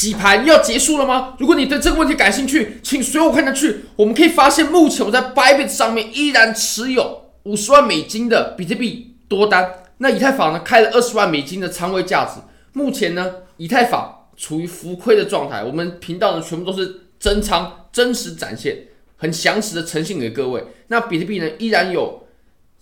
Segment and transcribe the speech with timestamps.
[0.00, 1.34] 洗盘要结束了吗？
[1.38, 3.84] 如果你对这个问题感兴趣，请随我看下去。
[3.96, 9.70] 我们可以发现，目前我在 Bybit 上面依然持有五十万美金的比特币多单。
[9.98, 12.40] 那以太坊呢，开了二十万美金的仓位价值。
[12.72, 15.62] 目前呢，以太坊处于浮亏的状态。
[15.62, 18.78] 我们频道呢，全部都是真仓真实展现，
[19.18, 20.64] 很详实的呈现给各位。
[20.86, 22.26] 那比特币呢，依然有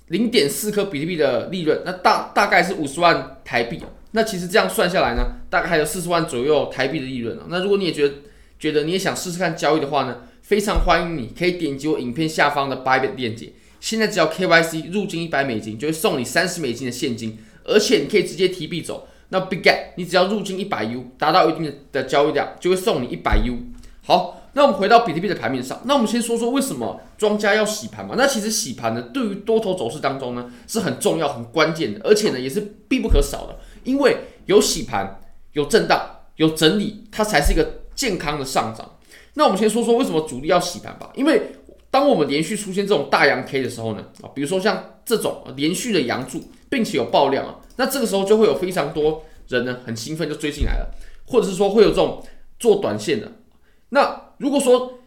[0.06, 3.82] 零点四颗比特币的利润，那大大概是五十万台币。
[4.12, 7.44] 那其实这样算下来呢，大概还有四十万左右台币的利润了。
[7.48, 8.14] 那如果你也觉得
[8.58, 13.52] 觉得你也想试试看交易的话呢，非常欢迎你可以点击我影片下方的 Bybit 链接。
[13.80, 19.06] 现在只要 KYC 入金一百美金，就会送你三十美金的现金，而且你可以直接提币走。
[19.28, 23.54] 那 Bigget 你只要入金一百 U，达到一定的交易量，就会送你一百 U。
[24.02, 28.14] 好，那我们回到比特币的盘面上，那我们先说说为什么庄家要洗盘嘛？
[28.16, 33.58] 那其实洗盘呢，对于多头走势当中呢，是很重要、很关键的，而且呢，也是必不可少的。
[33.88, 35.18] 因为有洗盘、
[35.52, 35.98] 有震荡、
[36.36, 38.98] 有整理，它才是一个健康的上涨。
[39.32, 41.10] 那我们先说说为什么主力要洗盘吧。
[41.14, 41.52] 因为
[41.90, 50.94] 当我们连续出现这种大阳 K 的时候呢，啊，比如说像这种连续的阳柱，并且有爆量啊，那这个时候就会有非常多人呢很兴奋就追进来了，
[51.28, 52.22] 或者是说会有这种
[52.58, 53.32] 做短线的。
[53.88, 54.98] 那如果说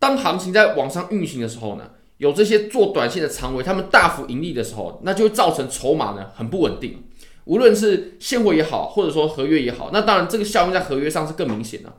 [0.00, 7.04] 当行情在往上运行的时候呢，有这些做短线的仓位，他们大幅盈利的时候，那就会造成筹码呢很不稳定。
[7.44, 11.92] 无论是现货也好，或者说合约也好，那当然这个效应在合约上是更明显的。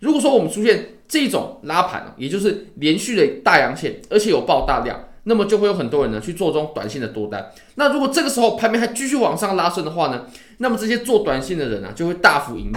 [0.00, 7.50] 如果说我们出现这种拉盘，也就是连续的大阳线，而且有爆大量，那么就会有很多人呢去做这种短线的多单。
[7.74, 10.26] 那如果这个时候盘面还继续往上拉升的话呢，
[10.58, 12.76] 那么这些做短线的人呢就会大幅盈利。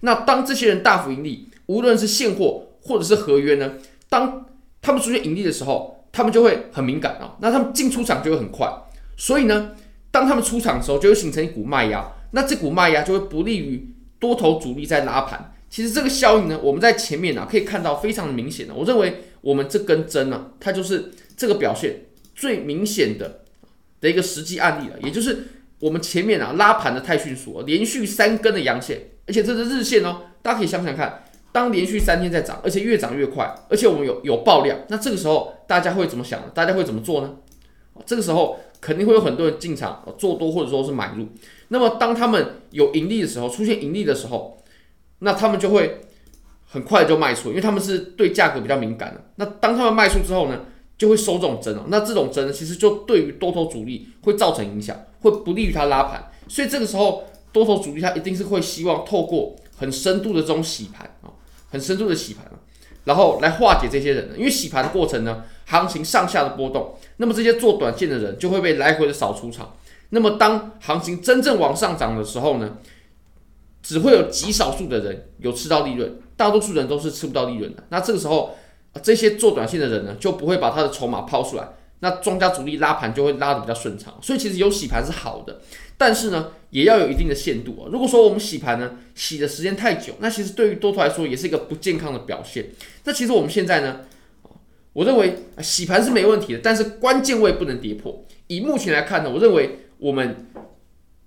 [0.00, 3.72] 那当这些人大幅盈利，无论是现货或者是合约呢，
[4.08, 4.44] 当
[4.82, 8.70] 他们出现盈利的时候，他们就会很敏感啊，那他们进出场就会很快。
[9.16, 9.72] 所以呢，
[10.18, 13.88] 当他们出场的时候，就会形成一股卖压，那这股卖压就会不利于
[14.18, 15.54] 多头主力在拉盘。
[15.70, 18.74] 其实这个效应呢，我们在前面啊可以看到非常明显的。
[18.74, 23.42] 我认为我们这根针呢，它就是这个表现最明显的
[24.00, 24.96] 的一个实际案例了。
[25.04, 25.44] 也就是
[25.78, 30.22] 我们前面啊拉盘的太迅速了，连续三根的阳线，而且这是日线哦。
[30.42, 31.22] 大家可以想想看，
[31.52, 36.50] 当连续三天在涨，而且越涨越快，而且我们有有爆量，那这个时候大家会怎么想呢？
[36.52, 37.36] 大家会怎么做呢？
[38.04, 38.58] 这个时候。
[38.80, 41.26] 肯定会有很多人进场做多，或者说是买入。
[41.68, 44.62] 那么当他们有盈利的时候，出现盈利的时候，
[45.18, 46.00] 那他们就会
[46.66, 49.24] 很快就卖出，因为他们是对价格比较敏感的。
[49.36, 50.60] 那当他们卖出之后呢，
[50.96, 51.84] 就会收这种针哦。
[51.88, 56.30] 那这种针其实就对于多头主力会造成影响，会不利于他拉盘。
[56.48, 61.28] 所以这个时候多头主力他一定是会希望透过很深度的这种洗盘啊，
[61.70, 62.44] 很深度的洗盘，
[63.08, 64.30] 然后来化解这些人。
[64.36, 66.94] 因为洗盘的过程呢，行情上下的波动。
[67.16, 69.74] 那么这些做短线的人就会被来回的扫出场。
[70.10, 72.76] 那么当行情真正往上涨的时候呢，
[73.82, 77.82] 只会有极少数的人有吃到利润，大多数人都是吃不到利润的。
[77.88, 78.54] 那这个时候，
[79.02, 81.68] 这些做短线的人呢，就不会把他的筹码抛出来。
[82.00, 84.14] 那庄家主力拉盘就会拉得比较顺畅。
[84.22, 85.60] 所以其实有洗盘是好的，
[85.98, 87.90] 但是呢，也要有一定的限度啊。
[87.92, 92.70] 如果说我们洗盘呢，洗的时间太久，那其实对于多头来说也是一个不健康的表现。
[93.04, 94.02] 那其实我们现在呢，
[94.92, 98.24] 我认为洗盘是没问题的，但是关键位不能跌破。
[98.46, 100.46] 以目前来看呢，我认为我们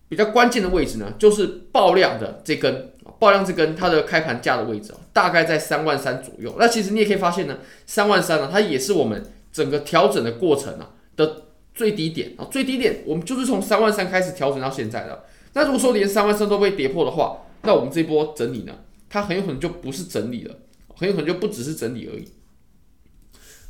[0.07, 6.55] 比较关键的位置呢，就是爆量的这根，爆量这根它的开盘价的位置啊大概在三万三左右。
[6.57, 11.43] 那其实你也可以发现呢，三万三呢，它也是我们整个调整的过程啊的
[11.73, 15.25] 最低点啊，最低点我们就是从三万三开始调整到现在的。
[15.53, 18.73] 那如果说连三万三都被跌破的话，那我们这波整理呢，
[19.09, 20.55] 它很有可能就不是整理了，
[20.95, 22.27] 很有可能就不只是整理而已。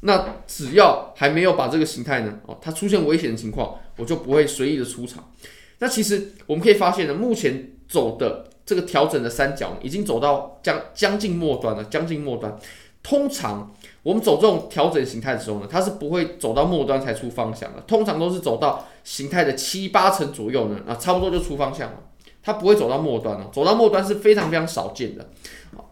[0.02, 5.32] 那只要还没有把这个形态呢，哦，它出现危险的情况，我就不会随意的出场。
[5.80, 12.58] 那其实我们可以发现呢，目前走的这个调整的三角已经走到将将近末端了，将近末端。
[13.04, 13.74] 通常
[14.04, 21.98] 我们走这种调整形态的时候呢，它是不会走到末端才出方向的，通常都是走到形态的七八成左右呢，啊，差不多就出方向了，
[22.44, 25.30] 它不会走到末端了，走到末端是非常非常少见的。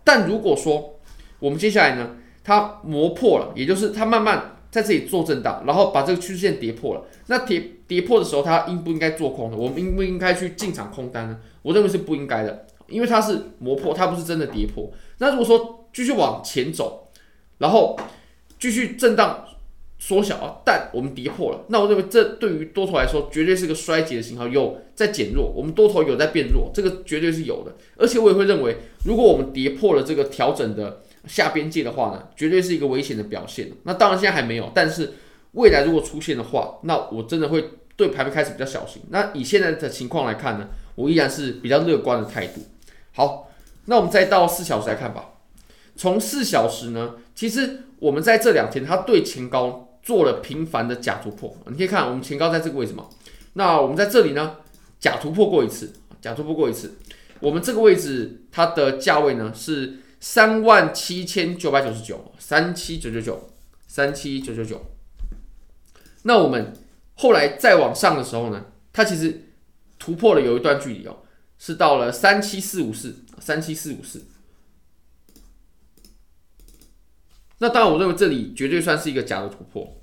[0.04, 0.96] 但如果说
[1.40, 2.12] 我们接下来呢，
[2.44, 7.02] 它磨破了，也就是它慢慢在这里做震荡，然后把这个趋势线跌破了。
[7.28, 9.58] 那跌跌破的时候，它应不应该做空呢？
[9.58, 11.38] 我们应不应该去进场空单呢？
[11.62, 14.92] 我认为是不应该的，因为它是磨破，它不是真的跌破。
[15.18, 17.10] 那如果说继续往前走，
[17.58, 18.00] 然后
[18.60, 19.46] 继续震荡
[19.98, 27.76] 缩小啊，但我们跌破了，那我认为这对于多头来说绝对是个衰竭的信号，有在减弱，我们多头有在变弱，这个绝对是有的。
[27.98, 31.02] 而且我也会认为，如果我们跌破了这个调整的。
[31.28, 33.70] 下边界的话呢，绝对是一个危险的表现。
[33.84, 35.16] 那当然现在还没有，但是
[35.52, 39.02] 未来如果出现的话，那我真的会对盘面开始比较小心。
[39.10, 42.62] 那以现在的情况来看呢，我依然是比较乐观的态度。
[43.12, 43.52] 好，
[43.86, 45.26] 那我们再到四小时来看吧。
[46.00, 51.54] 从四小时呢，其实我们在这两天，它对前高做了频繁的假突破。
[51.68, 53.10] 你可以看，我们前高在这个位置嘛。
[53.56, 54.56] 那我们在这里呢，
[54.98, 55.92] 假突破过一次，
[56.22, 56.96] 假突破过一次。
[57.42, 63.50] 我们这个位置它的价位呢是三万七千九百九十九，三七九九九，
[63.86, 64.82] 三七九九九。
[66.24, 66.72] 那我们
[67.16, 69.50] 后来再往上的时候呢，它其实
[69.98, 71.18] 突破了有一段距离哦，
[71.58, 74.24] 是到了三七四五四，三七四五四。
[77.60, 80.02] 那当然，我认为这里绝对算是一个假的突破。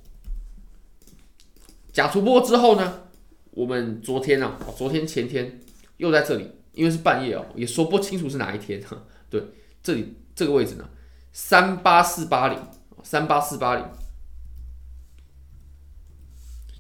[1.93, 3.03] 假突破之后呢，
[3.51, 5.61] 我们昨天啊，昨天前天
[5.97, 6.51] 又在这里。
[6.77, 8.79] 因为是半夜哦，也说不清楚是哪一天。
[9.31, 9.43] 对，
[9.83, 10.87] 这里这个位置呢，
[11.33, 12.59] 三八四八零，
[13.03, 13.85] 三八四八零，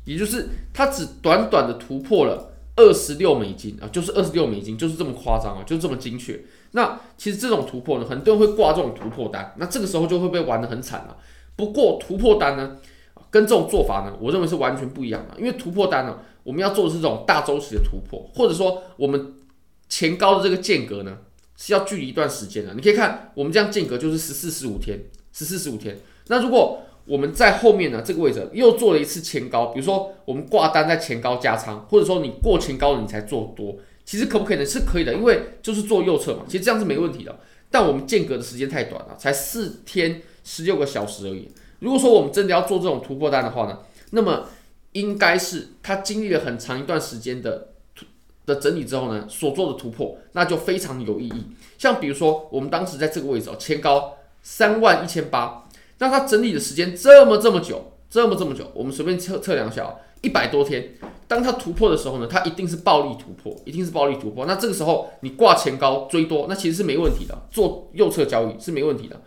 [0.04, 6.40] 也就是它只短短的突破了二十六美金啊，就是二十六美金，就是这么夸张啊，就是这么精确。
[6.72, 11.16] 那其实这种突破呢，很多人会挂这种突破单，那这个时候就会被玩得很惨了。
[11.56, 12.76] 不过突破单呢，
[13.30, 15.38] 跟这种做法呢，我认为是完全不一样的。
[15.38, 19.34] 因为突破单呢，我们要做的是这种大周期的突破，或者说我们。
[19.88, 21.16] 前高的这个间隔呢，
[21.56, 22.74] 是要距离一段时间的。
[22.74, 25.00] 你可以看，我们这样间隔就是十四十五天，
[25.32, 25.96] 十四十五天。
[26.26, 34.66] 那如果我们在后面呢，这个位置又做了一次前高，比如说我们挂单在前高加仓，或者说你过前高了你才做多，其实可不可以呢？
[34.66, 37.38] 是可以的，因为就是做右侧嘛，其实这样是没问题的。
[37.70, 41.48] 但我们间隔的时间太短了，才四天十六个小时而已。
[41.78, 43.78] 如果说我们真的要做这种突破单的话呢，
[44.10, 44.46] 那么
[44.92, 47.68] 应该是它经历了很长一段时间的。
[48.46, 51.46] 的整理之后呢，所做的突破那就非常有意义。
[51.78, 55.65] 像比如说，我们当时在这个位置哦，前高三万一千八，
[55.98, 60.94] 那它整理的时间这么这么久，这么这么久，我们随便测测量一下啊，一百多天。
[61.28, 64.46] 当它突破的时候呢，它一定是暴力突破，一定是暴力突破。
[64.46, 69.20] 那这个时候你挂前高追多，那其实是没问题的，做右侧交易是没问题的。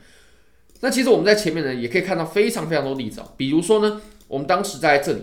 [0.81, 5.21] 那其实我们在前面呢，也可以看到非常非常多例子啊，比如说呢，我们当时在这里，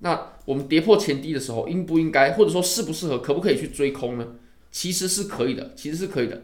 [0.00, 0.32] 那。
[0.46, 4.24] 我们跌破前低的时候，应不应该，或者说适不适合，可不可以去追空呢？
[4.70, 6.40] 其实是可以的，其实是可以的，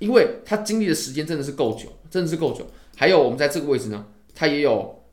[0.00, 2.66] 因为它经历的时间真的是够久，真的是够久。
[2.96, 5.04] 还有我们在这个位置呢，它也有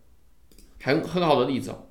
[0.82, 1.86] 很很好的例子哦。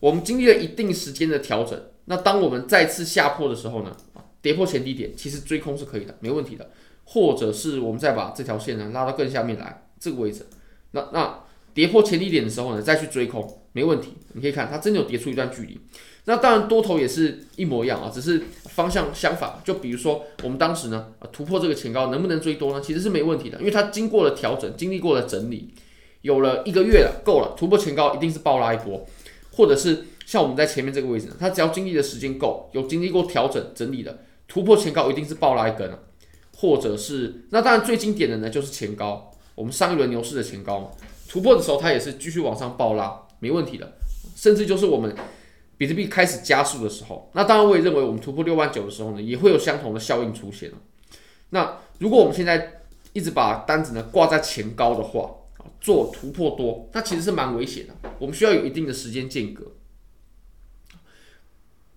[0.00, 3.96] 我们经历了一定时间的调整，那当我们再次下破的时候呢，
[4.40, 6.70] 跌破前低点，其实追空是可以的，没问题的。
[7.04, 10.46] 或者是我们再把这条线呢拉到更下面来，这个位置，
[10.92, 11.44] 那那
[11.74, 13.61] 跌破前低点的时候呢，再去追空。
[13.72, 15.78] 没问题，你可以看它真的有跌出一段距离。
[16.24, 19.60] 那当然多头也是一模一样啊，只是方向相反。
[19.64, 22.80] 就比如说我们当时呢，突破这个前高能不能追多呢？
[22.80, 25.74] 其实是没问题的，因为它经过了调整，经历过了整理，
[26.20, 27.54] 有了一个月了，够了。
[27.56, 29.04] 突破前高一定是暴拉一波，
[29.52, 35.98] 或者是像我们在前面这个位置，它只要经历的时间够，有经历过调整整理的，突破前高一定是暴拉一根了，
[36.56, 40.90] 或者是那当然最经典的呢就是前高，我们上一轮牛市的前高嘛
[41.28, 43.21] 突破的时候，它也是继续往上暴拉。
[43.42, 43.92] 没问题的，
[44.36, 45.12] 甚至就是我们
[45.76, 50.70] 比特币开始加速的时候，那当然我也认为我们突破六万九的时候呢，也会有相同的效应出现。
[51.50, 55.28] 那如果我们现在一直把单子呢挂在前高的话，
[55.80, 57.94] 做突破多，那其实是蛮危险的。
[58.20, 59.72] 我们需要有一定的时间间隔。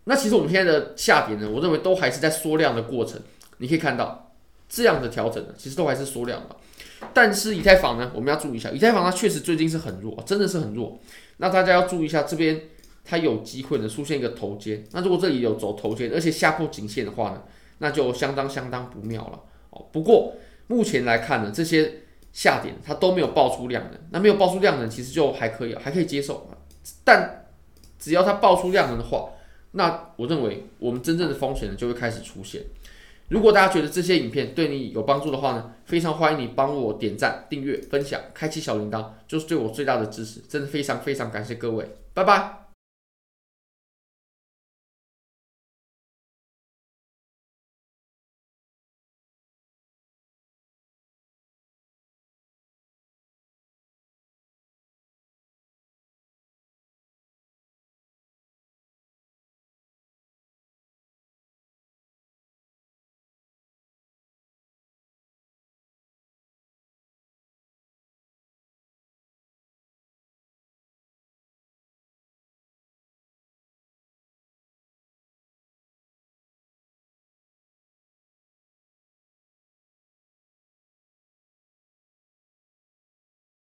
[0.06, 3.22] 那其实我们现在的下跌呢，我认为都还是在缩量的过程。
[3.60, 4.34] 你可以看到
[4.68, 6.56] 这样的调整呢，其实都还是缩量的。
[7.14, 11.00] 但是以太坊呢，我们要注意一下，以太坊它确实最近是很弱，真的是很弱。
[11.38, 12.60] 那大家要注意一下，这边
[13.04, 14.84] 它有机会呢出现一个头肩。
[14.92, 17.42] 那如果这里有走头肩，而且下破颈线的话呢，
[17.80, 19.40] 那就相当相当不妙了。
[19.72, 20.34] 哦，不过
[20.68, 26.50] 目前来看呢，这些下点它都没有爆出量能，那没有爆出量能，其实就还可以，还可以接受。
[27.04, 27.46] 但
[28.00, 29.30] 只要它爆出量能的话，
[29.72, 32.62] 那我认为我们真正的风险呢就会开始出现。
[33.28, 40.40] 如果大家觉得这些影片对你有帮助的话呢，非常欢迎你帮我点赞、订阅、分享、开启小铃铛，就是对我最大的支持。
[40.48, 42.65] 真的非常非常感谢各位，拜拜。